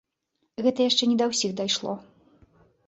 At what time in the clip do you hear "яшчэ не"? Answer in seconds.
0.89-1.17